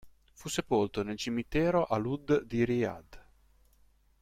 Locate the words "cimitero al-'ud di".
1.15-2.65